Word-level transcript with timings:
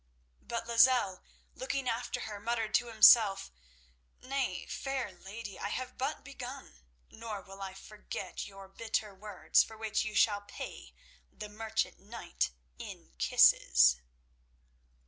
But 0.41 0.65
Lozelle 0.67 1.21
looking 1.53 1.87
after 1.87 2.21
her 2.21 2.39
muttered 2.39 2.73
to 2.73 2.87
himself, 2.87 3.51
"Nay, 4.19 4.65
fair 4.65 5.11
lady, 5.11 5.59
I 5.59 5.69
have 5.69 5.95
but 5.95 6.23
begun; 6.23 6.81
nor 7.11 7.39
will 7.43 7.61
I 7.61 7.75
forget 7.75 8.47
your 8.47 8.67
bitter 8.67 9.13
words, 9.13 9.61
for 9.63 9.77
which 9.77 10.03
you 10.03 10.15
shall 10.15 10.41
pay 10.41 10.95
the 11.31 11.49
merchant 11.49 11.99
knight 11.99 12.49
in 12.79 13.13
kisses." 13.19 13.97